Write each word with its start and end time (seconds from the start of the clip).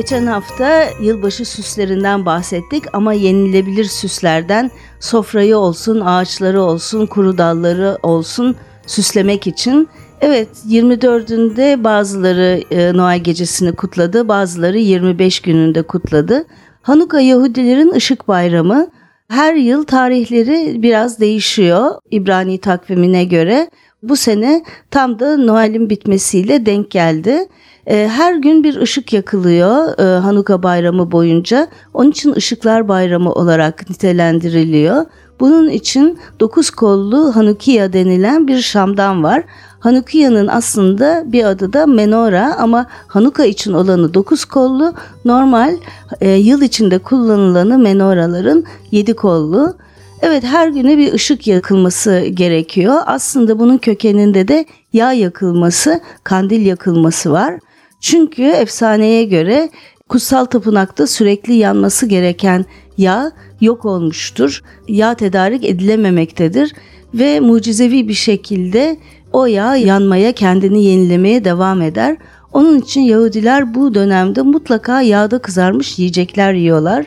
Geçen 0.00 0.26
hafta 0.26 0.84
yılbaşı 1.00 1.44
süslerinden 1.44 2.26
bahsettik 2.26 2.84
ama 2.92 3.12
yenilebilir 3.12 3.84
süslerden 3.84 4.70
sofrayı 5.00 5.58
olsun, 5.58 6.00
ağaçları 6.00 6.62
olsun, 6.62 7.06
kuru 7.06 7.38
dalları 7.38 7.98
olsun 8.02 8.56
süslemek 8.86 9.46
için. 9.46 9.88
Evet 10.20 10.48
24'ünde 10.68 11.84
bazıları 11.84 12.62
e, 12.70 12.96
Noel 12.96 13.18
gecesini 13.18 13.72
kutladı, 13.72 14.28
bazıları 14.28 14.78
25 14.78 15.40
gününde 15.40 15.82
kutladı. 15.82 16.44
Hanuka 16.82 17.20
Yahudilerin 17.20 17.90
ışık 17.90 18.28
bayramı. 18.28 18.90
Her 19.28 19.54
yıl 19.54 19.84
tarihleri 19.84 20.82
biraz 20.82 21.20
değişiyor 21.20 21.90
İbrani 22.10 22.58
takvimine 22.58 23.24
göre. 23.24 23.70
Bu 24.02 24.16
sene 24.16 24.64
tam 24.90 25.18
da 25.18 25.36
Noel'in 25.36 25.90
bitmesiyle 25.90 26.66
denk 26.66 26.90
geldi. 26.90 27.46
Ee, 27.86 28.08
her 28.12 28.34
gün 28.34 28.64
bir 28.64 28.76
ışık 28.76 29.12
yakılıyor 29.12 29.98
e, 29.98 30.20
Hanuka 30.20 30.62
bayramı 30.62 31.12
boyunca. 31.12 31.68
Onun 31.94 32.10
için 32.10 32.34
ışıklar 32.34 32.88
bayramı 32.88 33.32
olarak 33.32 33.90
nitelendiriliyor. 33.90 35.06
Bunun 35.40 35.68
için 35.68 36.18
dokuz 36.40 36.70
kollu 36.70 37.36
Hanukiya 37.36 37.92
denilen 37.92 38.48
bir 38.48 38.60
şamdan 38.60 39.22
var. 39.22 39.44
Hanukiya'nın 39.80 40.46
aslında 40.46 41.24
bir 41.26 41.44
adı 41.44 41.72
da 41.72 41.86
menora 41.86 42.56
ama 42.58 42.86
Hanuka 43.06 43.44
için 43.44 43.72
olanı 43.72 44.14
dokuz 44.14 44.44
kollu, 44.44 44.94
normal 45.24 45.76
e, 46.20 46.30
yıl 46.30 46.62
içinde 46.62 46.98
kullanılanı 46.98 47.78
menoraların 47.78 48.64
yedi 48.90 49.14
kollu. 49.14 49.74
Evet 50.22 50.44
her 50.44 50.68
güne 50.68 50.98
bir 50.98 51.12
ışık 51.12 51.46
yakılması 51.46 52.20
gerekiyor. 52.20 52.94
Aslında 53.06 53.58
bunun 53.58 53.78
kökeninde 53.78 54.48
de 54.48 54.64
yağ 54.92 55.12
yakılması, 55.12 56.00
kandil 56.24 56.66
yakılması 56.66 57.32
var. 57.32 57.58
Çünkü 58.00 58.42
efsaneye 58.42 59.24
göre 59.24 59.70
kutsal 60.08 60.44
tapınakta 60.44 61.06
sürekli 61.06 61.54
yanması 61.54 62.06
gereken 62.06 62.64
yağ 62.98 63.32
yok 63.60 63.84
olmuştur. 63.84 64.62
Yağ 64.88 65.14
tedarik 65.14 65.64
edilememektedir 65.64 66.72
ve 67.14 67.40
mucizevi 67.40 68.08
bir 68.08 68.14
şekilde 68.14 68.96
o 69.32 69.46
yağ 69.46 69.76
yanmaya, 69.76 70.32
kendini 70.32 70.84
yenilemeye 70.84 71.44
devam 71.44 71.82
eder. 71.82 72.16
Onun 72.52 72.78
için 72.78 73.00
Yahudiler 73.00 73.74
bu 73.74 73.94
dönemde 73.94 74.42
mutlaka 74.42 75.02
yağda 75.02 75.38
kızarmış 75.38 75.98
yiyecekler 75.98 76.52
yiyorlar. 76.52 77.06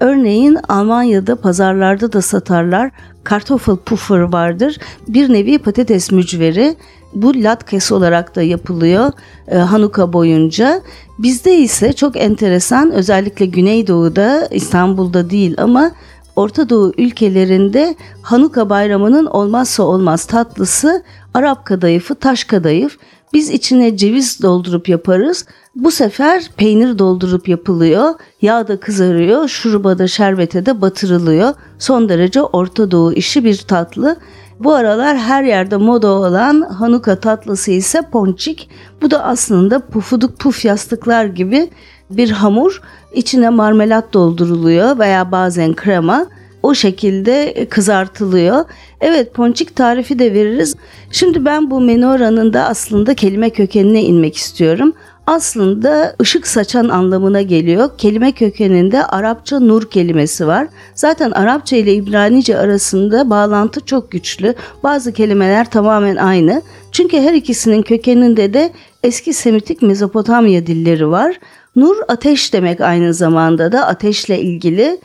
Örneğin 0.00 0.58
Almanya'da 0.68 1.36
pazarlarda 1.36 2.12
da 2.12 2.22
satarlar. 2.22 2.90
Kartoffelpuffer 3.24 4.18
vardır. 4.18 4.78
Bir 5.08 5.32
nevi 5.32 5.58
patates 5.58 6.12
mücveri. 6.12 6.76
Bu 7.14 7.42
latkes 7.42 7.92
olarak 7.92 8.36
da 8.36 8.42
yapılıyor 8.42 9.12
e, 9.48 9.56
Hanuka 9.56 10.12
boyunca. 10.12 10.82
Bizde 11.18 11.58
ise 11.58 11.92
çok 11.92 12.16
enteresan 12.16 12.92
özellikle 12.92 13.46
Güneydoğu'da 13.46 14.48
İstanbul'da 14.50 15.30
değil 15.30 15.54
ama 15.58 15.90
Orta 16.36 16.68
Doğu 16.68 16.92
ülkelerinde 16.98 17.94
Hanuka 18.22 18.70
bayramının 18.70 19.26
olmazsa 19.26 19.82
olmaz 19.82 20.24
tatlısı 20.24 21.02
Arap 21.34 21.64
kadayıfı, 21.64 22.14
taş 22.14 22.44
kadayıf. 22.44 22.98
Biz 23.32 23.50
içine 23.50 23.96
ceviz 23.96 24.42
doldurup 24.42 24.88
yaparız. 24.88 25.46
Bu 25.74 25.90
sefer 25.90 26.50
peynir 26.56 26.98
doldurup 26.98 27.48
yapılıyor. 27.48 28.14
Yağ 28.42 28.68
da 28.68 28.80
kızarıyor, 28.80 29.48
şuruba 29.48 29.98
da 29.98 30.08
şerbete 30.08 30.66
de 30.66 30.80
batırılıyor. 30.80 31.54
Son 31.78 32.08
derece 32.08 32.42
Orta 32.42 32.90
Doğu 32.90 33.12
işi 33.12 33.44
bir 33.44 33.56
tatlı. 33.56 34.16
Bu 34.64 34.74
aralar 34.74 35.18
her 35.18 35.42
yerde 35.42 35.76
moda 35.76 36.08
olan 36.08 36.60
Hanuka 36.60 37.16
tatlısı 37.16 37.70
ise 37.70 38.02
ponçik. 38.12 38.68
Bu 39.02 39.10
da 39.10 39.24
aslında 39.24 39.86
pufuduk 39.86 40.38
puf 40.38 40.64
yastıklar 40.64 41.24
gibi 41.24 41.70
bir 42.10 42.30
hamur. 42.30 42.82
İçine 43.14 43.48
marmelat 43.48 44.12
dolduruluyor 44.12 44.98
veya 44.98 45.32
bazen 45.32 45.74
krema. 45.74 46.26
O 46.62 46.74
şekilde 46.74 47.66
kızartılıyor. 47.70 48.64
Evet 49.00 49.34
ponçik 49.34 49.76
tarifi 49.76 50.18
de 50.18 50.34
veririz. 50.34 50.76
Şimdi 51.10 51.44
ben 51.44 51.70
bu 51.70 51.80
menora'nın 51.80 52.52
da 52.52 52.64
aslında 52.64 53.14
kelime 53.14 53.50
kökenine 53.50 54.02
inmek 54.02 54.36
istiyorum 54.36 54.92
aslında 55.26 56.16
ışık 56.22 56.46
saçan 56.46 56.88
anlamına 56.88 57.42
geliyor. 57.42 57.90
Kelime 57.98 58.32
kökeninde 58.32 59.06
Arapça 59.06 59.60
nur 59.60 59.90
kelimesi 59.90 60.46
var. 60.46 60.68
Zaten 60.94 61.30
Arapça 61.30 61.76
ile 61.76 61.94
İbranice 61.94 62.58
arasında 62.58 63.30
bağlantı 63.30 63.80
çok 63.86 64.10
güçlü. 64.10 64.54
Bazı 64.82 65.12
kelimeler 65.12 65.70
tamamen 65.70 66.16
aynı. 66.16 66.62
Çünkü 66.92 67.20
her 67.20 67.34
ikisinin 67.34 67.82
kökeninde 67.82 68.54
de 68.54 68.72
eski 69.02 69.32
Semitik 69.32 69.82
Mezopotamya 69.82 70.66
dilleri 70.66 71.10
var. 71.10 71.38
Nur 71.76 71.96
ateş 72.08 72.52
demek 72.52 72.80
aynı 72.80 73.14
zamanda 73.14 73.72
da 73.72 73.86
ateşle 73.86 74.40
ilgili 74.40 74.98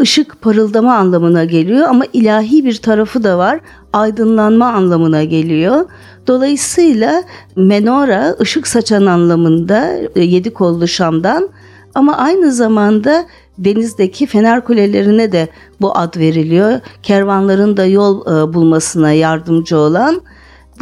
ışık 0.00 0.42
parıldama 0.42 0.94
anlamına 0.94 1.44
geliyor 1.44 1.88
ama 1.88 2.04
ilahi 2.12 2.64
bir 2.64 2.76
tarafı 2.76 3.24
da 3.24 3.38
var. 3.38 3.60
Aydınlanma 3.92 4.72
anlamına 4.72 5.24
geliyor. 5.24 5.84
Dolayısıyla 6.26 7.22
menora 7.56 8.36
ışık 8.40 8.66
saçan 8.66 9.06
anlamında 9.06 9.90
e, 10.16 10.20
yedi 10.20 10.50
kollu 10.52 10.88
şamdan 10.88 11.48
ama 11.94 12.16
aynı 12.16 12.52
zamanda 12.52 13.26
denizdeki 13.58 14.26
fener 14.26 14.64
kulelerine 14.64 15.32
de 15.32 15.48
bu 15.80 15.98
ad 15.98 16.16
veriliyor. 16.16 16.80
Kervanların 17.02 17.76
da 17.76 17.86
yol 17.86 18.20
e, 18.26 18.54
bulmasına 18.54 19.12
yardımcı 19.12 19.78
olan 19.78 20.22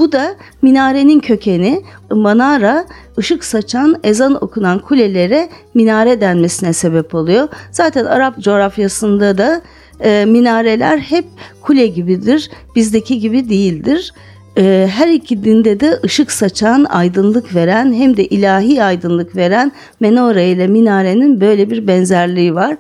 bu 0.00 0.12
da 0.12 0.36
minarenin 0.62 1.20
kökeni. 1.20 1.82
Manara 2.10 2.86
ışık 3.18 3.44
saçan, 3.44 4.00
ezan 4.04 4.44
okunan 4.44 4.78
kulelere 4.78 5.48
minare 5.74 6.20
denmesine 6.20 6.72
sebep 6.72 7.14
oluyor. 7.14 7.48
Zaten 7.70 8.04
Arap 8.04 8.38
coğrafyasında 8.38 9.38
da 9.38 9.62
e, 10.00 10.24
minareler 10.24 10.98
hep 10.98 11.24
kule 11.62 11.86
gibidir. 11.86 12.50
Bizdeki 12.76 13.18
gibi 13.18 13.48
değildir. 13.48 14.12
E, 14.58 14.88
her 14.92 15.08
iki 15.08 15.44
dinde 15.44 15.80
de 15.80 16.00
ışık 16.04 16.32
saçan, 16.32 16.84
aydınlık 16.84 17.54
veren 17.54 17.92
hem 17.92 18.16
de 18.16 18.24
ilahi 18.24 18.82
aydınlık 18.82 19.36
veren 19.36 19.72
menore 20.00 20.48
ile 20.48 20.66
minarenin 20.66 21.40
böyle 21.40 21.70
bir 21.70 21.86
benzerliği 21.86 22.54
var. 22.54 22.76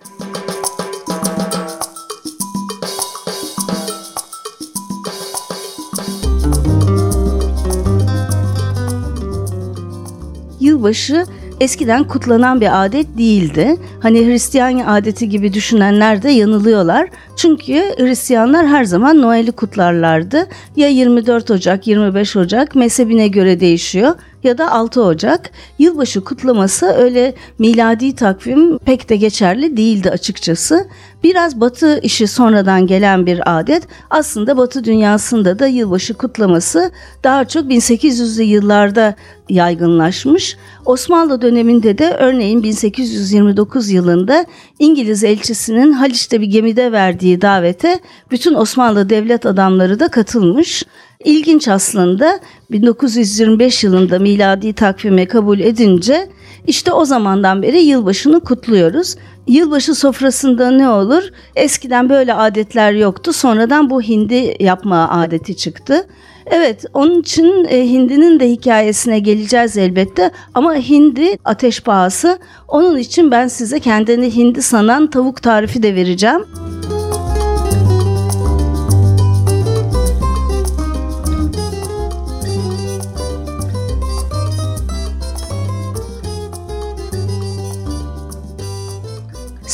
Yılbaşı 10.80 11.24
eskiden 11.60 12.04
kutlanan 12.04 12.60
bir 12.60 12.84
adet 12.84 13.18
değildi. 13.18 13.76
Hani 14.00 14.26
Hristiyan 14.26 14.78
adeti 14.78 15.28
gibi 15.28 15.52
düşünenler 15.52 16.22
de 16.22 16.30
yanılıyorlar. 16.30 17.08
Çünkü 17.36 17.74
Hristiyanlar 17.98 18.66
her 18.66 18.84
zaman 18.84 19.22
Noel'i 19.22 19.52
kutlarlardı. 19.52 20.46
Ya 20.76 20.88
24 20.88 21.50
Ocak, 21.50 21.86
25 21.86 22.36
Ocak 22.36 22.74
mezhebine 22.74 23.28
göre 23.28 23.60
değişiyor 23.60 24.14
ya 24.44 24.58
da 24.58 24.72
6 24.72 25.02
Ocak. 25.02 25.50
Yılbaşı 25.78 26.24
kutlaması 26.24 26.86
öyle 26.86 27.34
miladi 27.58 28.14
takvim 28.14 28.78
pek 28.78 29.08
de 29.08 29.16
geçerli 29.16 29.76
değildi 29.76 30.10
açıkçası. 30.10 30.86
Biraz 31.24 31.60
batı 31.60 32.00
işi 32.02 32.26
sonradan 32.26 32.86
gelen 32.86 33.26
bir 33.26 33.58
adet. 33.58 33.82
Aslında 34.10 34.56
batı 34.56 34.84
dünyasında 34.84 35.58
da 35.58 35.66
yılbaşı 35.66 36.14
kutlaması 36.14 36.90
daha 37.24 37.44
çok 37.44 37.64
1800'lü 37.64 38.42
yıllarda 38.42 39.14
yaygınlaşmış. 39.48 40.56
Osmanlı 40.84 41.42
döneminde 41.42 41.98
de 41.98 42.16
örneğin 42.18 42.62
1829 42.62 43.90
yılında 43.90 44.46
İngiliz 44.78 45.24
elçisinin 45.24 45.92
Haliç'te 45.92 46.40
bir 46.40 46.46
gemide 46.46 46.92
verdiği 46.92 47.40
davete 47.40 48.00
bütün 48.30 48.54
Osmanlı 48.54 49.10
devlet 49.10 49.46
adamları 49.46 50.00
da 50.00 50.08
katılmış. 50.08 50.84
İlginç 51.24 51.68
aslında 51.68 52.40
1925 52.70 53.84
yılında 53.84 54.18
miladi 54.18 54.72
takvime 54.72 55.26
kabul 55.26 55.60
edince 55.60 56.28
işte 56.66 56.92
o 56.92 57.04
zamandan 57.04 57.62
beri 57.62 57.80
yılbaşını 57.80 58.40
kutluyoruz. 58.40 59.16
Yılbaşı 59.46 59.94
sofrasında 59.94 60.70
ne 60.70 60.88
olur? 60.88 61.22
Eskiden 61.56 62.08
böyle 62.08 62.34
adetler 62.34 62.92
yoktu. 62.92 63.32
Sonradan 63.32 63.90
bu 63.90 64.02
hindi 64.02 64.56
yapma 64.60 65.08
adeti 65.10 65.56
çıktı. 65.56 66.06
Evet 66.46 66.84
onun 66.94 67.20
için 67.20 67.64
e, 67.68 67.88
hindinin 67.88 68.40
de 68.40 68.50
hikayesine 68.50 69.18
geleceğiz 69.18 69.76
elbette 69.76 70.30
ama 70.54 70.74
hindi 70.74 71.36
ateş 71.44 71.80
pahası. 71.80 72.38
Onun 72.68 72.96
için 72.96 73.30
ben 73.30 73.48
size 73.48 73.80
kendini 73.80 74.36
hindi 74.36 74.62
sanan 74.62 75.10
tavuk 75.10 75.42
tarifi 75.42 75.82
de 75.82 75.94
vereceğim. 75.94 76.40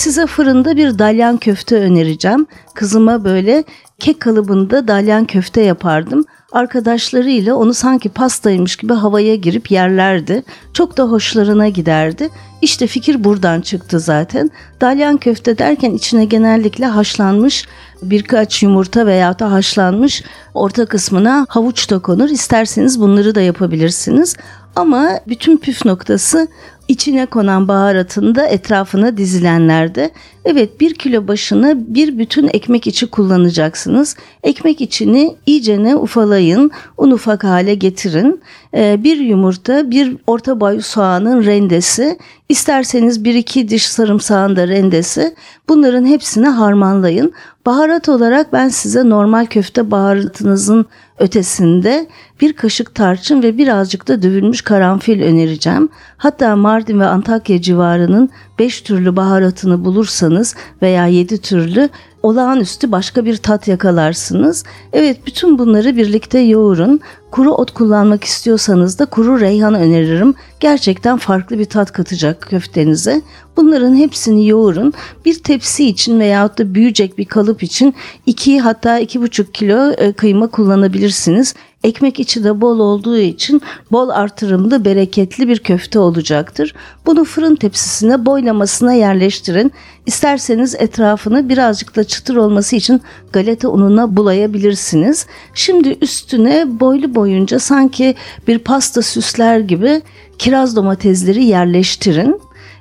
Size 0.07 0.27
fırında 0.27 0.77
bir 0.77 0.99
dalyan 0.99 1.37
köfte 1.37 1.77
önereceğim. 1.77 2.47
Kızıma 2.75 3.25
böyle 3.25 3.65
kek 3.99 4.21
kalıbında 4.21 4.89
dalyan 4.89 5.25
köfte 5.25 5.61
yapardım. 5.61 6.25
Arkadaşlarıyla 6.53 7.55
onu 7.55 7.75
sanki 7.75 8.09
pastaymış 8.09 8.77
gibi 8.77 8.93
havaya 8.93 9.35
girip 9.35 9.71
yerlerdi. 9.71 10.43
Çok 10.73 10.97
da 10.97 11.03
hoşlarına 11.03 11.69
giderdi. 11.69 12.29
İşte 12.63 12.87
fikir 12.87 13.25
buradan 13.25 13.61
çıktı 13.61 14.01
zaten. 14.01 14.51
Dalyan 14.81 15.17
köfte 15.17 15.59
derken 15.59 15.91
içine 15.91 16.25
genellikle 16.25 16.87
haşlanmış 16.87 17.67
birkaç 18.03 18.63
yumurta 18.63 19.07
veya 19.07 19.39
da 19.39 19.53
haşlanmış 19.53 20.23
orta 20.55 20.87
kısmına 20.87 21.47
havuç 21.49 21.91
da 21.91 21.99
konur. 21.99 22.29
İsterseniz 22.29 23.01
bunları 23.01 23.35
da 23.35 23.41
yapabilirsiniz. 23.41 24.37
Ama 24.77 25.11
bütün 25.29 25.57
püf 25.57 25.85
noktası 25.85 26.49
içine 26.89 27.27
konan 27.27 27.69
baharatın 27.69 28.35
da 28.35 28.47
etrafına 28.47 29.17
dizilenlerde. 29.17 30.11
Evet 30.45 30.81
bir 30.81 30.95
kilo 30.95 31.29
başına 31.29 31.75
bir 31.95 32.19
bütün 32.19 32.49
ekmek 32.53 32.87
içi 32.87 33.07
kullanacaksınız. 33.07 34.17
Ekmek 34.43 34.81
içini 34.81 35.37
iyicene 35.47 35.97
ufalayın, 35.97 36.71
un 36.97 37.11
ufak 37.11 37.45
hale 37.45 37.75
getirin. 37.75 38.41
Ee, 38.75 39.05
bir 39.05 39.19
yumurta, 39.19 39.91
bir 39.91 40.17
orta 40.27 40.61
boy 40.61 40.81
soğanın 40.81 41.45
rendesi, 41.45 42.19
isterseniz 42.49 43.25
bir 43.25 43.35
iki 43.35 43.69
diş 43.69 43.89
sarımsağın 43.89 44.57
da 44.57 44.69
rendesi. 44.69 45.35
Bunların 45.69 46.05
hepsini 46.07 46.49
harmanlayın. 46.49 47.33
Baharat 47.67 48.09
olarak 48.09 48.53
ben 48.53 48.69
size 48.69 49.09
normal 49.09 49.47
köfte 49.47 49.91
baharatınızın 49.91 50.87
ötesinde 51.19 52.07
bir 52.41 52.53
kaşık 52.53 52.95
tarçın 52.95 53.43
ve 53.43 53.59
birazcık 53.59 54.09
da 54.09 54.23
dövülmüş 54.23 54.63
karanfil 54.63 55.23
önereceğim. 55.23 55.89
Hatta 56.17 56.57
Mardin 56.57 57.01
ve 57.01 57.07
Antakya 57.07 57.63
civarının 57.63 58.31
5 58.59 58.81
türlü 58.81 59.17
baharatını 59.17 59.85
bulursanız 59.85 60.55
veya 60.83 61.07
7 61.07 61.39
türlü 61.39 61.89
olağanüstü 62.23 62.93
başka 62.93 63.25
bir 63.25 63.37
tat 63.37 63.69
yakalarsınız. 63.69 64.65
Evet 64.93 65.27
bütün 65.27 65.59
bunları 65.59 65.97
birlikte 65.97 66.39
yoğurun. 66.39 67.01
Kuru 67.31 67.51
ot 67.53 67.75
kullanmak 67.75 68.25
istiyorsanız 68.25 68.99
da 68.99 69.07
kuru 69.07 69.41
reyhan 69.41 69.75
öneririm. 69.75 70.35
Gerçekten 70.61 71.19
farklı 71.19 71.59
bir 71.59 71.65
tat 71.65 71.93
katacak 71.93 72.41
köftenize. 72.41 73.23
Bunların 73.57 73.97
hepsini 73.97 74.49
yoğurun. 74.49 74.93
Bir 75.25 75.43
tepsi 75.43 75.89
için 75.89 76.21
veyahut 76.21 76.59
da 76.59 76.75
büyüyecek 76.75 77.19
bir 77.19 77.25
kalıp 77.25 77.63
için 77.63 77.95
2 78.27 78.61
hatta 78.61 79.01
2,5 79.01 79.53
kilo 79.53 79.91
e, 79.91 80.13
kıyma 80.13 80.47
kullanabilirsiniz. 80.47 81.55
Ekmek 81.87 82.21
içi 82.21 82.45
de 82.45 82.61
bol 82.61 82.79
olduğu 82.79 83.19
için 83.19 83.63
bol 83.93 84.09
artırımlı 84.09 84.85
bereketli 84.85 85.49
bir 85.49 85.59
köfte 85.59 85.99
olacaktır. 85.99 86.75
Bunu 87.07 87.25
fırın 87.25 87.55
tepsisine 87.55 88.27
boylamasına 88.27 88.93
yerleştirin. 88.93 89.73
İsterseniz 90.07 90.75
etrafını 90.75 91.49
birazcık 91.49 91.97
da 91.97 92.05
çıtır 92.05 92.37
olması 92.37 92.77
için 92.77 93.03
galeta 93.33 93.69
ununa 93.69 94.17
bulayabilirsiniz. 94.17 95.27
Şimdi 95.55 95.99
üstüne 96.01 96.81
boylu 96.81 97.15
boyunca 97.15 97.59
sanki 97.59 98.15
bir 98.49 98.59
pasta 98.59 99.03
süsler 99.03 99.59
gibi 99.59 100.03
kiraz 100.39 100.77
domatesleri 100.77 101.45
yerleştirin. 101.45 102.41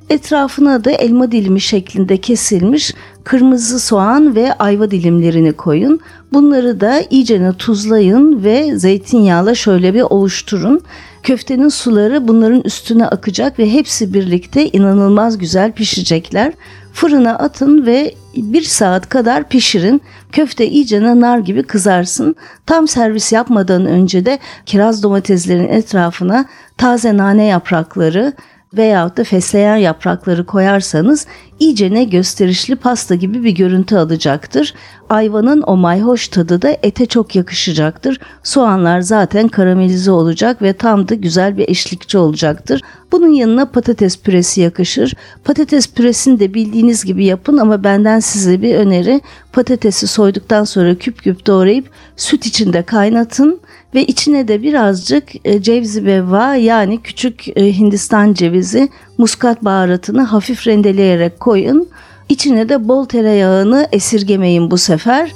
Etrafına 0.09 0.83
da 0.83 0.91
elma 0.91 1.31
dilimi 1.31 1.61
şeklinde 1.61 2.17
kesilmiş 2.17 2.93
kırmızı 3.23 3.79
soğan 3.79 4.35
ve 4.35 4.53
ayva 4.53 4.91
dilimlerini 4.91 5.53
koyun. 5.53 5.99
Bunları 6.33 6.81
da 6.81 7.01
iyicene 7.09 7.53
tuzlayın 7.53 8.43
ve 8.43 8.77
zeytinyağla 8.79 9.55
şöyle 9.55 9.93
bir 9.93 10.01
ovuşturun. 10.01 10.81
Köftenin 11.23 11.69
suları 11.69 12.27
bunların 12.27 12.61
üstüne 12.61 13.07
akacak 13.07 13.59
ve 13.59 13.71
hepsi 13.71 14.13
birlikte 14.13 14.69
inanılmaz 14.69 15.37
güzel 15.37 15.71
pişecekler. 15.71 16.53
Fırına 16.93 17.37
atın 17.37 17.85
ve 17.85 18.15
bir 18.35 18.61
saat 18.61 19.09
kadar 19.09 19.49
pişirin. 19.49 20.01
Köfte 20.31 20.67
iyice 20.67 21.01
nar 21.01 21.39
gibi 21.39 21.63
kızarsın. 21.63 22.35
Tam 22.65 22.87
servis 22.87 23.31
yapmadan 23.31 23.85
önce 23.85 24.25
de 24.25 24.39
kiraz 24.65 25.03
domateslerin 25.03 25.67
etrafına 25.67 26.45
taze 26.77 27.17
nane 27.17 27.45
yaprakları, 27.45 28.33
veyahut 28.73 29.17
da 29.17 29.23
fesleğen 29.23 29.75
yaprakları 29.75 30.45
koyarsanız 30.45 31.27
iyice 31.59 31.93
ne 31.93 32.03
gösterişli 32.03 32.75
pasta 32.75 33.15
gibi 33.15 33.43
bir 33.43 33.51
görüntü 33.51 33.95
alacaktır. 33.95 34.73
Ayvanın 35.15 35.61
o 35.61 35.75
mayhoş 35.75 36.27
tadı 36.27 36.61
da 36.61 36.77
ete 36.83 37.05
çok 37.05 37.35
yakışacaktır. 37.35 38.19
Soğanlar 38.43 39.01
zaten 39.01 39.47
karamelize 39.47 40.11
olacak 40.11 40.61
ve 40.61 40.73
tam 40.73 41.07
da 41.07 41.15
güzel 41.15 41.57
bir 41.57 41.69
eşlikçi 41.69 42.17
olacaktır. 42.17 42.81
Bunun 43.11 43.29
yanına 43.29 43.65
patates 43.65 44.21
püresi 44.21 44.61
yakışır. 44.61 45.13
Patates 45.43 45.93
püresini 45.93 46.39
de 46.39 46.53
bildiğiniz 46.53 47.05
gibi 47.05 47.25
yapın 47.25 47.57
ama 47.57 47.83
benden 47.83 48.19
size 48.19 48.61
bir 48.61 48.75
öneri. 48.75 49.21
Patatesi 49.53 50.07
soyduktan 50.07 50.63
sonra 50.63 50.95
küp 50.95 51.23
küp 51.23 51.47
doğrayıp 51.47 51.89
süt 52.15 52.45
içinde 52.45 52.81
kaynatın 52.81 53.59
ve 53.93 54.05
içine 54.05 54.47
de 54.47 54.61
birazcık 54.61 55.45
e, 55.45 55.61
cevzi 55.61 56.05
bevva 56.05 56.55
yani 56.55 57.01
küçük 57.01 57.57
e, 57.57 57.77
Hindistan 57.77 58.33
cevizi 58.33 58.89
muskat 59.17 59.65
baharatını 59.65 60.21
hafif 60.21 60.67
rendeleyerek 60.67 61.39
koyun. 61.39 61.89
İçine 62.29 62.69
de 62.69 62.87
bol 62.87 63.05
tereyağını 63.05 63.87
esirgemeyin 63.91 64.71
bu 64.71 64.77
sefer. 64.77 65.31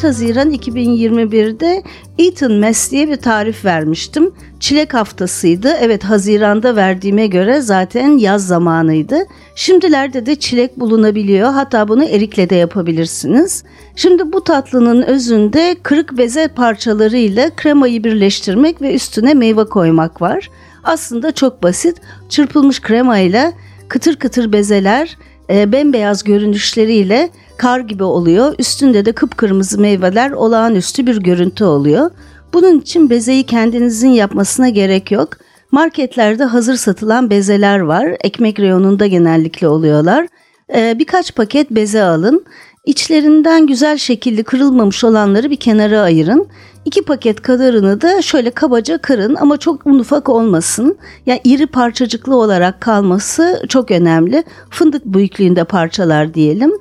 4 0.00 0.04
Haziran 0.04 0.50
2021'de 0.50 1.82
Eaton 2.18 2.52
Mess 2.52 2.90
diye 2.90 3.08
bir 3.08 3.16
tarif 3.16 3.64
vermiştim. 3.64 4.34
Çilek 4.60 4.94
haftasıydı. 4.94 5.68
Evet 5.80 6.04
Haziran'da 6.04 6.76
verdiğime 6.76 7.26
göre 7.26 7.60
zaten 7.60 8.18
yaz 8.18 8.46
zamanıydı. 8.46 9.18
Şimdilerde 9.54 10.26
de 10.26 10.34
çilek 10.34 10.80
bulunabiliyor. 10.80 11.52
Hatta 11.52 11.88
bunu 11.88 12.04
erikle 12.04 12.50
de 12.50 12.54
yapabilirsiniz. 12.54 13.64
Şimdi 13.96 14.32
bu 14.32 14.44
tatlının 14.44 15.02
özünde 15.02 15.76
kırık 15.82 16.18
beze 16.18 16.48
parçalarıyla 16.48 17.50
kremayı 17.56 18.04
birleştirmek 18.04 18.82
ve 18.82 18.94
üstüne 18.94 19.34
meyve 19.34 19.64
koymak 19.64 20.22
var. 20.22 20.50
Aslında 20.84 21.32
çok 21.32 21.62
basit. 21.62 21.96
Çırpılmış 22.28 22.80
kremayla 22.80 23.52
kıtır 23.88 24.16
kıtır 24.16 24.52
bezeler 24.52 25.16
e, 25.50 25.72
bembeyaz 25.72 26.24
görünüşleriyle 26.24 27.30
kar 27.56 27.80
gibi 27.80 28.04
oluyor. 28.04 28.54
Üstünde 28.58 29.04
de 29.04 29.12
kıpkırmızı 29.12 29.80
meyveler 29.80 30.30
olağanüstü 30.30 31.06
bir 31.06 31.16
görüntü 31.16 31.64
oluyor. 31.64 32.10
Bunun 32.52 32.80
için 32.80 33.10
bezeyi 33.10 33.42
kendinizin 33.42 34.08
yapmasına 34.08 34.68
gerek 34.68 35.10
yok. 35.10 35.28
Marketlerde 35.72 36.44
hazır 36.44 36.74
satılan 36.74 37.30
bezeler 37.30 37.78
var. 37.78 38.16
Ekmek 38.20 38.60
reyonunda 38.60 39.06
genellikle 39.06 39.68
oluyorlar. 39.68 40.26
Ee, 40.74 40.98
birkaç 40.98 41.34
paket 41.34 41.70
beze 41.70 42.02
alın. 42.02 42.44
İçlerinden 42.84 43.66
güzel 43.66 43.98
şekilde 43.98 44.42
kırılmamış 44.42 45.04
olanları 45.04 45.50
bir 45.50 45.56
kenara 45.56 46.00
ayırın. 46.00 46.46
İki 46.84 47.02
paket 47.02 47.42
kadarını 47.42 48.00
da 48.00 48.22
şöyle 48.22 48.50
kabaca 48.50 48.98
kırın 48.98 49.34
ama 49.34 49.56
çok 49.56 49.86
un 49.86 49.98
ufak 49.98 50.28
olmasın. 50.28 50.98
Yani 51.26 51.40
iri 51.44 51.66
parçacıklı 51.66 52.36
olarak 52.36 52.80
kalması 52.80 53.62
çok 53.68 53.90
önemli. 53.90 54.44
Fındık 54.70 55.04
büyüklüğünde 55.04 55.64
parçalar 55.64 56.34
diyelim. 56.34 56.72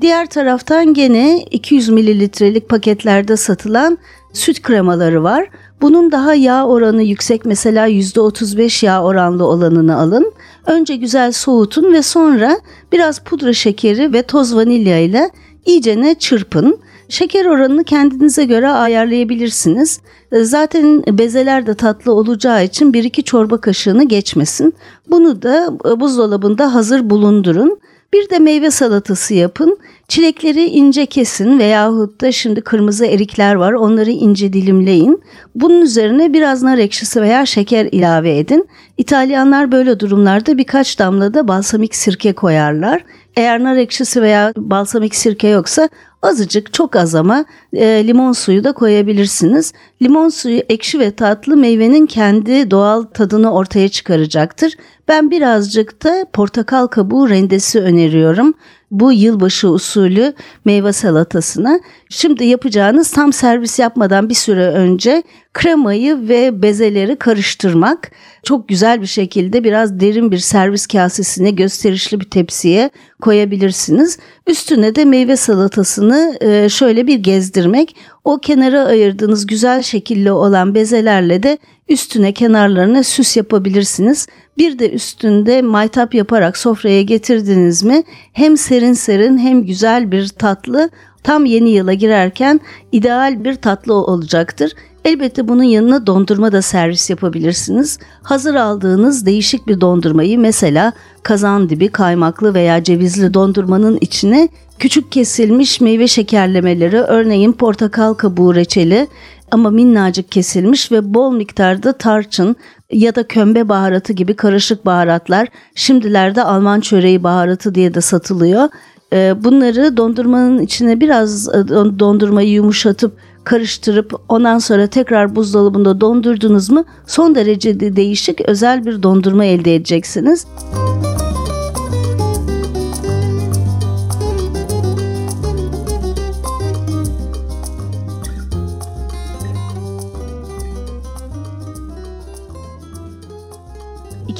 Diğer 0.00 0.26
taraftan 0.26 0.94
gene 0.94 1.42
200 1.50 1.88
mililitrelik 1.88 2.68
paketlerde 2.68 3.36
satılan 3.36 3.98
süt 4.32 4.62
kremaları 4.62 5.22
var. 5.22 5.48
Bunun 5.80 6.12
daha 6.12 6.34
yağ 6.34 6.66
oranı 6.66 7.02
yüksek 7.02 7.44
mesela 7.44 7.88
%35 7.88 8.86
yağ 8.86 9.02
oranlı 9.02 9.46
olanını 9.46 9.96
alın. 9.96 10.32
Önce 10.66 10.96
güzel 10.96 11.32
soğutun 11.32 11.92
ve 11.92 12.02
sonra 12.02 12.60
biraz 12.92 13.18
pudra 13.18 13.52
şekeri 13.52 14.12
ve 14.12 14.22
toz 14.22 14.56
vanilya 14.56 14.98
ile 14.98 15.30
iyicene 15.66 16.14
çırpın. 16.14 16.78
Şeker 17.12 17.46
oranını 17.46 17.84
kendinize 17.84 18.44
göre 18.44 18.68
ayarlayabilirsiniz. 18.68 20.00
Zaten 20.42 21.02
bezeler 21.18 21.66
de 21.66 21.74
tatlı 21.74 22.12
olacağı 22.12 22.64
için 22.64 22.92
1-2 22.92 23.22
çorba 23.22 23.60
kaşığını 23.60 24.04
geçmesin. 24.08 24.74
Bunu 25.10 25.42
da 25.42 25.78
buzdolabında 26.00 26.74
hazır 26.74 27.10
bulundurun. 27.10 27.78
Bir 28.12 28.30
de 28.30 28.38
meyve 28.38 28.70
salatası 28.70 29.34
yapın. 29.34 29.78
Çilekleri 30.08 30.64
ince 30.64 31.06
kesin 31.06 31.58
veyahut 31.58 32.20
da 32.20 32.32
şimdi 32.32 32.60
kırmızı 32.60 33.06
erikler 33.06 33.54
var 33.54 33.72
onları 33.72 34.10
ince 34.10 34.52
dilimleyin. 34.52 35.22
Bunun 35.54 35.82
üzerine 35.82 36.32
biraz 36.32 36.62
nar 36.62 36.78
ekşisi 36.78 37.22
veya 37.22 37.46
şeker 37.46 37.88
ilave 37.92 38.38
edin. 38.38 38.68
İtalyanlar 38.98 39.72
böyle 39.72 40.00
durumlarda 40.00 40.58
birkaç 40.58 40.98
damla 40.98 41.34
da 41.34 41.48
balsamik 41.48 41.94
sirke 41.94 42.32
koyarlar. 42.32 43.04
Eğer 43.36 43.62
nar 43.64 43.76
ekşisi 43.76 44.22
veya 44.22 44.52
balsamik 44.56 45.14
sirke 45.14 45.48
yoksa 45.48 45.88
azıcık 46.22 46.72
çok 46.72 46.96
az 46.96 47.14
ama 47.14 47.44
e, 47.72 48.06
limon 48.06 48.32
suyu 48.32 48.64
da 48.64 48.72
koyabilirsiniz. 48.72 49.72
Limon 50.02 50.28
suyu 50.28 50.58
ekşi 50.68 50.98
ve 50.98 51.10
tatlı 51.10 51.56
meyvenin 51.56 52.06
kendi 52.06 52.70
doğal 52.70 53.02
tadını 53.02 53.52
ortaya 53.52 53.88
çıkaracaktır. 53.88 54.76
Ben 55.08 55.30
birazcık 55.30 56.04
da 56.04 56.26
portakal 56.32 56.86
kabuğu 56.86 57.28
rendesi 57.28 57.80
öneriyorum 57.80 58.54
bu 58.92 59.12
yılbaşı 59.12 59.68
usulü 59.68 60.34
meyve 60.64 60.92
salatasına. 60.92 61.80
Şimdi 62.08 62.44
yapacağınız 62.44 63.10
tam 63.10 63.32
servis 63.32 63.78
yapmadan 63.78 64.28
bir 64.28 64.34
süre 64.34 64.66
önce 64.66 65.22
kremayı 65.54 66.28
ve 66.28 66.62
bezeleri 66.62 67.16
karıştırmak. 67.16 68.10
Çok 68.42 68.68
güzel 68.68 69.00
bir 69.00 69.06
şekilde 69.06 69.64
biraz 69.64 70.00
derin 70.00 70.30
bir 70.30 70.38
servis 70.38 70.86
kasesine 70.86 71.50
gösterişli 71.50 72.20
bir 72.20 72.30
tepsiye 72.30 72.90
koyabilirsiniz. 73.20 74.18
Üstüne 74.46 74.94
de 74.94 75.04
meyve 75.04 75.36
salatasını 75.36 76.11
e, 76.40 76.68
şöyle 76.68 77.06
bir 77.06 77.18
gezdirmek. 77.18 77.96
O 78.24 78.38
kenara 78.38 78.84
ayırdığınız 78.84 79.46
güzel 79.46 79.82
şekilli 79.82 80.32
olan 80.32 80.74
bezelerle 80.74 81.42
de 81.42 81.58
üstüne 81.88 82.32
kenarlarına 82.32 83.02
süs 83.02 83.36
yapabilirsiniz. 83.36 84.26
Bir 84.58 84.78
de 84.78 84.90
üstünde 84.90 85.62
maytap 85.62 86.14
yaparak 86.14 86.56
sofraya 86.56 87.02
getirdiniz 87.02 87.82
mi 87.82 88.02
hem 88.32 88.56
serin 88.56 88.92
serin 88.92 89.38
hem 89.38 89.64
güzel 89.64 90.12
bir 90.12 90.28
tatlı 90.28 90.90
tam 91.22 91.44
yeni 91.44 91.70
yıla 91.70 91.92
girerken 91.92 92.60
ideal 92.92 93.44
bir 93.44 93.54
tatlı 93.54 93.94
olacaktır. 93.94 94.72
Elbette 95.04 95.48
bunun 95.48 95.62
yanına 95.62 96.06
dondurma 96.06 96.52
da 96.52 96.62
servis 96.62 97.10
yapabilirsiniz. 97.10 97.98
Hazır 98.22 98.54
aldığınız 98.54 99.26
değişik 99.26 99.66
bir 99.66 99.80
dondurmayı 99.80 100.38
mesela 100.38 100.92
kazan 101.22 101.68
dibi 101.68 101.88
kaymaklı 101.88 102.54
veya 102.54 102.84
cevizli 102.84 103.34
dondurmanın 103.34 103.98
içine 104.00 104.48
küçük 104.82 105.12
kesilmiş 105.12 105.80
meyve 105.80 106.08
şekerlemeleri 106.08 107.00
örneğin 107.00 107.52
portakal 107.52 108.14
kabuğu 108.14 108.54
reçeli 108.54 109.08
ama 109.50 109.70
minnacık 109.70 110.32
kesilmiş 110.32 110.92
ve 110.92 111.14
bol 111.14 111.32
miktarda 111.32 111.92
tarçın 111.92 112.56
ya 112.92 113.14
da 113.14 113.26
kömbe 113.26 113.68
baharatı 113.68 114.12
gibi 114.12 114.34
karışık 114.34 114.86
baharatlar 114.86 115.48
şimdilerde 115.74 116.42
Alman 116.42 116.80
çöreği 116.80 117.22
baharatı 117.22 117.74
diye 117.74 117.94
de 117.94 118.00
satılıyor. 118.00 118.68
Ee, 119.12 119.44
bunları 119.44 119.96
dondurmanın 119.96 120.58
içine 120.58 121.00
biraz 121.00 121.48
e, 121.48 121.68
dondurmayı 121.98 122.50
yumuşatıp 122.50 123.16
karıştırıp 123.44 124.20
ondan 124.28 124.58
sonra 124.58 124.86
tekrar 124.86 125.36
buzdolabında 125.36 126.00
dondurdunuz 126.00 126.70
mu 126.70 126.84
son 127.06 127.34
derece 127.34 127.80
de 127.80 127.96
değişik 127.96 128.40
özel 128.40 128.86
bir 128.86 129.02
dondurma 129.02 129.44
elde 129.44 129.74
edeceksiniz. 129.74 130.46
Müzik 130.46 130.81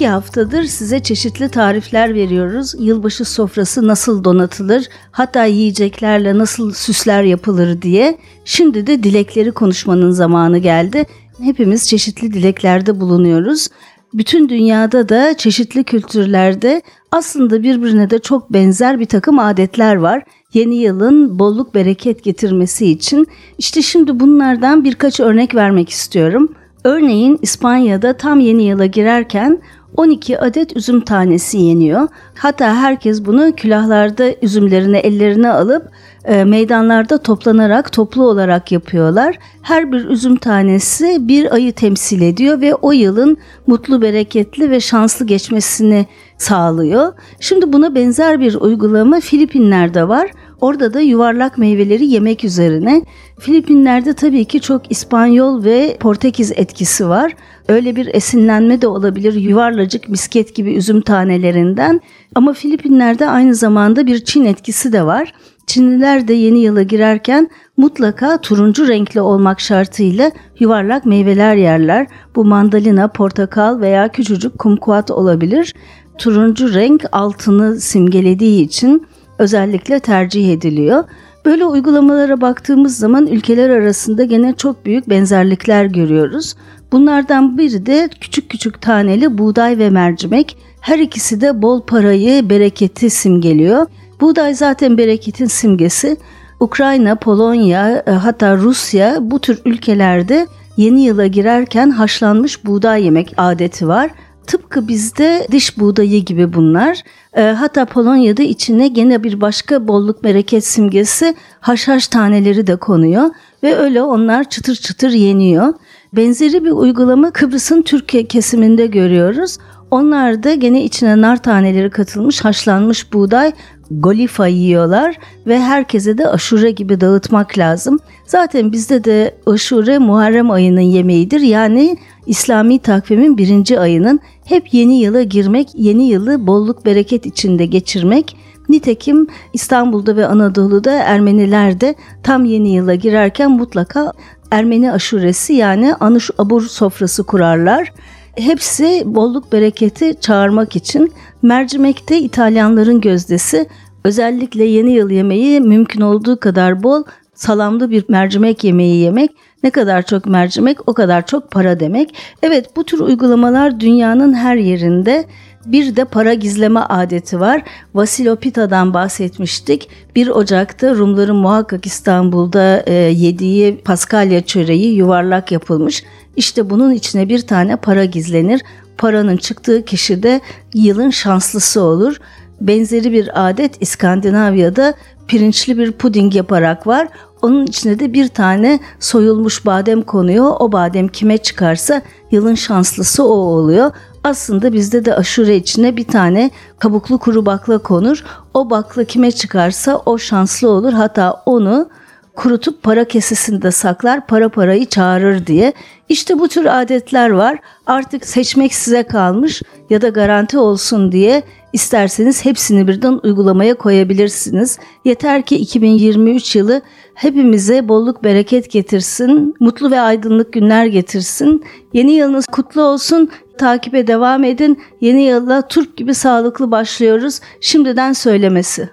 İki 0.02 0.09
haftadır 0.09 0.64
size 0.64 1.00
çeşitli 1.00 1.49
tarifler 1.49 2.14
veriyoruz. 2.14 2.75
Yılbaşı 2.78 3.25
sofrası 3.25 3.87
nasıl 3.87 4.25
donatılır, 4.25 4.88
hatta 5.11 5.44
yiyeceklerle 5.44 6.38
nasıl 6.38 6.73
süsler 6.73 7.23
yapılır 7.23 7.82
diye. 7.82 8.18
Şimdi 8.44 8.87
de 8.87 9.02
dilekleri 9.02 9.52
konuşmanın 9.52 10.11
zamanı 10.11 10.59
geldi. 10.59 11.04
Hepimiz 11.42 11.88
çeşitli 11.88 12.32
dileklerde 12.32 13.00
bulunuyoruz. 13.00 13.68
Bütün 14.14 14.49
dünyada 14.49 15.09
da 15.09 15.37
çeşitli 15.37 15.85
kültürlerde 15.85 16.82
aslında 17.11 17.62
birbirine 17.62 18.11
de 18.11 18.18
çok 18.18 18.52
benzer 18.52 19.00
bir 19.00 19.06
takım 19.06 19.38
adetler 19.38 19.97
var. 19.97 20.23
Yeni 20.54 20.75
yılın 20.75 21.38
bolluk 21.38 21.75
bereket 21.75 22.25
getirmesi 22.25 22.87
için. 22.87 23.26
İşte 23.59 23.82
şimdi 23.82 24.21
bunlardan 24.21 24.85
birkaç 24.85 25.21
örnek 25.21 25.54
vermek 25.54 25.88
istiyorum. 25.88 26.54
Örneğin 26.85 27.38
İspanya'da 27.42 28.16
tam 28.16 28.40
yeni 28.40 28.62
yıla 28.62 28.87
girerken 28.87 29.62
12 29.97 30.41
adet 30.41 30.77
üzüm 30.77 31.01
tanesi 31.01 31.59
yeniyor. 31.59 32.09
Hatta 32.35 32.77
herkes 32.77 33.25
bunu 33.25 33.53
külahlarda 33.57 34.25
üzümlerini 34.43 34.97
ellerine 34.97 35.51
alıp 35.51 35.91
e, 36.25 36.45
meydanlarda 36.45 37.19
toplanarak 37.19 37.93
toplu 37.93 38.23
olarak 38.23 38.73
yapıyorlar. 38.73 39.39
Her 39.63 39.93
bir 39.93 40.05
üzüm 40.05 40.37
tanesi 40.37 41.29
bir 41.29 41.55
ayı 41.55 41.73
temsil 41.73 42.23
ediyor 42.23 42.61
ve 42.61 42.75
o 42.75 42.93
yılın 42.93 43.37
mutlu, 43.67 44.03
bereketli 44.03 44.71
ve 44.71 44.81
şanslı 44.81 45.27
geçmesini 45.27 46.07
sağlıyor. 46.39 47.13
Şimdi 47.41 47.73
buna 47.73 47.95
benzer 47.95 48.41
bir 48.41 48.55
uygulama 48.55 49.21
Filipinler'de 49.21 50.09
var. 50.09 50.31
Orada 50.62 50.95
da 50.95 51.00
yuvarlak 51.00 51.59
meyveleri 51.59 52.07
yemek 52.07 52.45
üzerine. 52.45 53.02
Filipinler'de 53.38 54.12
tabii 54.12 54.45
ki 54.45 54.61
çok 54.61 54.90
İspanyol 54.92 55.64
ve 55.64 55.97
Portekiz 56.00 56.52
etkisi 56.57 57.09
var. 57.09 57.37
Öyle 57.69 57.97
bir 57.97 58.14
esinlenme 58.14 58.83
de 58.83 58.87
olabilir 58.87 59.35
yuvarlacık 59.35 60.09
misket 60.09 60.54
gibi 60.54 60.75
üzüm 60.75 61.00
tanelerinden. 61.00 62.00
Ama 62.35 62.52
Filipinler'de 62.52 63.28
aynı 63.28 63.54
zamanda 63.54 64.07
bir 64.07 64.25
Çin 64.25 64.45
etkisi 64.45 64.92
de 64.92 65.07
var. 65.07 65.33
Çinliler 65.66 66.28
de 66.28 66.33
yeni 66.33 66.59
yıla 66.59 66.83
girerken 66.83 67.50
mutlaka 67.76 68.40
turuncu 68.40 68.88
renkli 68.88 69.21
olmak 69.21 69.61
şartıyla 69.61 70.31
yuvarlak 70.59 71.07
meyveler 71.07 71.57
yerler. 71.57 72.07
Bu 72.37 72.45
mandalina, 72.45 73.09
portakal 73.09 73.81
veya 73.81 74.09
küçücük 74.09 74.59
kumkuat 74.59 75.11
olabilir. 75.11 75.75
Turuncu 76.19 76.75
renk 76.75 77.04
altını 77.12 77.81
simgelediği 77.81 78.64
için 78.64 79.07
özellikle 79.43 80.01
tercih 80.01 80.53
ediliyor. 80.53 81.05
Böyle 81.45 81.67
uygulamalara 81.67 82.41
baktığımız 82.41 82.97
zaman 82.97 83.27
ülkeler 83.27 83.71
arasında 83.71 84.25
gene 84.25 84.55
çok 84.57 84.87
büyük 84.87 85.11
benzerlikler 85.11 85.85
görüyoruz. 85.85 86.55
Bunlardan 86.93 87.59
biri 87.59 87.87
de 87.87 88.09
küçük 88.21 88.51
küçük 88.51 88.83
taneli 88.83 89.39
buğday 89.39 89.79
ve 89.79 89.91
mercimek. 89.91 90.57
Her 90.81 90.99
ikisi 90.99 91.41
de 91.41 91.63
bol 91.63 91.83
parayı, 91.83 92.51
bereketi 92.51 93.11
simgeliyor. 93.11 93.87
Buğday 94.21 94.55
zaten 94.55 94.99
bereketin 94.99 95.47
simgesi. 95.47 96.17
Ukrayna, 96.61 97.15
Polonya, 97.15 98.03
e, 98.07 98.11
hatta 98.11 98.57
Rusya 98.57 99.17
bu 99.21 99.39
tür 99.39 99.61
ülkelerde 99.65 100.47
yeni 100.77 101.03
yıla 101.03 101.27
girerken 101.27 101.91
haşlanmış 101.91 102.65
buğday 102.65 103.05
yemek 103.05 103.35
adeti 103.37 103.89
var. 103.89 104.11
Tıpkı 104.47 104.89
bizde 104.89 105.47
diş 105.51 105.79
buğdayı 105.79 106.25
gibi 106.25 106.53
bunlar. 106.53 107.03
E, 107.37 107.43
hatta 107.43 107.85
Polonya'da 107.85 108.43
içine 108.43 108.89
gene 108.89 109.23
bir 109.23 109.41
başka 109.41 109.89
bolluk 109.89 110.25
bereket 110.25 110.67
simgesi 110.67 111.35
haşhaş 111.61 112.09
taneleri 112.09 112.67
de 112.67 112.77
konuyor 112.77 113.31
ve 113.63 113.77
öyle 113.77 114.03
onlar 114.03 114.51
çıtır 114.51 114.75
çıtır 114.75 115.11
yeniyor. 115.11 115.75
Benzeri 116.13 116.65
bir 116.65 116.71
uygulama 116.71 117.31
Kıbrıs'ın 117.31 117.83
Türkiye 117.83 118.27
kesiminde 118.27 118.87
görüyoruz. 118.87 119.59
Onlar 119.93 120.43
da 120.43 120.55
gene 120.55 120.85
içine 120.85 121.21
nar 121.21 121.43
taneleri 121.43 121.91
katılmış 121.91 122.45
haşlanmış 122.45 123.13
buğday 123.13 123.53
golifa 123.91 124.47
yiyorlar 124.47 125.19
ve 125.47 125.61
herkese 125.61 126.19
de 126.19 126.29
aşure 126.29 126.71
gibi 126.71 127.01
dağıtmak 127.01 127.59
lazım. 127.59 127.99
Zaten 128.27 128.73
bizde 128.73 129.05
de 129.05 129.35
aşure 129.47 129.99
Muharrem 129.99 130.51
ayının 130.51 130.81
yemeğidir. 130.81 131.41
Yani 131.41 131.97
İslami 132.27 132.79
takvimin 132.79 133.39
birinci 133.39 133.81
ayının 133.81 134.21
hep 134.45 134.75
yeni 134.75 135.01
yıla 135.01 135.23
girmek, 135.23 135.69
yeni 135.75 136.09
yılı 136.09 136.47
bolluk 136.47 136.87
bereket 136.87 137.27
içinde 137.27 137.67
geçirmek. 137.67 138.37
Nitekim 138.69 139.27
İstanbul'da 139.53 140.17
ve 140.17 140.27
Anadolu'da 140.27 140.93
Ermeniler 140.93 141.81
de 141.81 141.95
tam 142.23 142.45
yeni 142.45 142.75
yıla 142.75 142.95
girerken 142.95 143.51
mutlaka 143.51 144.13
Ermeni 144.51 144.93
aşuresi 144.93 145.53
yani 145.53 145.95
anış 145.95 146.31
abur 146.39 146.63
sofrası 146.63 147.23
kurarlar. 147.23 147.93
Hepsi 148.37 149.03
bolluk 149.07 149.53
bereketi 149.53 150.21
çağırmak 150.21 150.77
için 150.77 151.12
mercimekte 151.43 152.19
İtalyanların 152.19 153.01
gözdesi 153.01 153.69
özellikle 154.05 154.65
yeni 154.65 154.93
yıl 154.93 155.11
yemeği 155.11 155.61
mümkün 155.61 156.01
olduğu 156.01 156.41
kadar 156.41 156.83
bol 156.83 157.05
salamlı 157.35 157.91
bir 157.91 158.05
mercimek 158.09 158.65
yemeği 158.65 158.97
yemek 158.97 159.31
ne 159.62 159.71
kadar 159.71 160.03
çok 160.03 160.27
mercimek 160.27 160.89
o 160.89 160.95
kadar 160.95 161.27
çok 161.27 161.51
para 161.51 161.81
demek. 161.81 162.15
Evet 162.43 162.77
bu 162.77 162.85
tür 162.85 163.01
uygulamalar 163.01 163.81
dünyanın 163.81 164.35
her 164.35 164.57
yerinde 164.57 165.25
bir 165.67 165.97
de 165.97 166.05
para 166.05 166.35
gizleme 166.35 166.81
adeti 166.81 167.41
var. 167.41 167.62
Vasilopita'dan 167.95 168.95
bahsetmiştik. 168.95 169.89
1 170.17 170.29
Ocak'ta 170.29 170.95
Rumların 170.95 171.37
muhakkak 171.37 171.87
İstanbul'da 171.87 172.83
e, 172.87 172.95
yediği 172.95 173.77
Paskalya 173.77 174.41
çöreği 174.41 174.95
yuvarlak 174.95 175.53
yapılmış. 175.53 176.03
İşte 176.37 176.71
bunun 176.71 176.93
içine 176.93 177.29
bir 177.29 177.41
tane 177.47 177.77
para 177.77 178.05
gizlenir. 178.05 178.62
Paranın 178.99 179.37
çıktığı 179.37 179.85
kişi 179.85 180.23
de 180.23 180.41
yılın 180.75 181.11
şanslısı 181.11 181.83
olur. 181.83 182.17
Benzeri 182.61 183.12
bir 183.12 183.49
adet 183.49 183.83
İskandinavya'da 183.83 184.95
pirinçli 185.29 185.79
bir 185.79 185.93
puding 185.93 186.35
yaparak 186.35 186.87
var. 186.87 187.09
Onun 187.43 187.67
içine 187.67 187.99
de 187.99 188.12
bir 188.12 188.29
tane 188.29 188.81
soyulmuş 189.01 189.67
badem 189.67 190.03
konuyor. 190.03 190.53
O 190.59 190.73
badem 190.73 191.09
kime 191.09 191.39
çıkarsa 191.39 192.03
yılın 192.31 192.55
şanslısı 192.55 193.25
o 193.25 193.35
oluyor. 193.35 193.91
Aslında 194.25 194.73
bizde 194.73 195.05
de 195.05 195.15
aşure 195.15 195.57
içine 195.57 195.97
bir 195.97 196.05
tane 196.05 196.51
kabuklu 196.79 197.19
kuru 197.19 197.47
bakla 197.47 197.79
konur. 197.79 198.25
O 198.55 198.71
bakla 198.71 199.05
kime 199.05 199.33
çıkarsa 199.33 200.03
o 200.07 200.19
şanslı 200.19 200.69
olur. 200.69 200.93
Hatta 200.93 201.43
onu 201.47 201.89
kurutup 202.37 202.83
para 202.83 203.05
kesesinde 203.05 203.71
saklar, 203.71 204.27
para 204.27 204.49
parayı 204.49 204.87
çağırır 204.87 205.47
diye. 205.47 205.73
İşte 206.09 206.39
bu 206.39 206.49
tür 206.49 206.81
adetler 206.83 207.31
var. 207.31 207.59
Artık 207.87 208.27
seçmek 208.27 208.75
size 208.75 209.03
kalmış 209.03 209.62
ya 209.91 210.03
da 210.03 210.09
garanti 210.09 210.59
olsun 210.59 211.12
diye 211.12 211.43
isterseniz 211.73 212.45
hepsini 212.45 212.89
birden 212.89 213.21
uygulamaya 213.23 213.75
koyabilirsiniz. 213.75 214.79
Yeter 215.05 215.43
ki 215.43 215.57
2023 215.57 216.57
yılı 216.57 216.83
hepimize 217.15 217.89
bolluk 217.89 218.25
bereket 218.25 218.71
getirsin, 218.71 219.55
mutlu 219.61 219.91
ve 219.91 220.01
aydınlık 220.01 220.53
günler 220.53 220.87
getirsin. 220.87 221.65
Yeni 221.93 222.12
yılınız 222.12 222.47
kutlu 222.47 222.83
olsun. 222.83 223.31
Takibe 223.59 224.07
devam 224.07 224.45
edin. 224.45 224.83
Yeni 225.01 225.23
yılla 225.23 225.69
Türk 225.69 225.97
gibi 225.97 226.15
sağlıklı 226.15 226.71
başlıyoruz. 226.71 227.41
Şimdiden 227.61 228.12
söylemesi. 228.12 228.89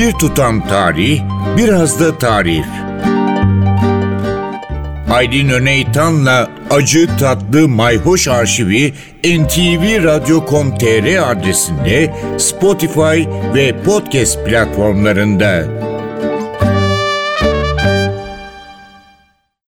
Bir 0.00 0.12
tutam 0.12 0.68
tarih, 0.68 1.20
biraz 1.56 2.00
da 2.00 2.18
tarif. 2.18 2.66
Aydın 5.10 5.48
Öneytan'la 5.48 6.48
Acı 6.70 7.16
Tatlı 7.16 7.68
Mayhoş 7.68 8.28
Arşivi 8.28 8.92
ntvradio.com.tr 9.24 11.30
adresinde 11.30 12.14
Spotify 12.38 13.24
ve 13.54 13.82
podcast 13.84 14.46
platformlarında. 14.46 15.64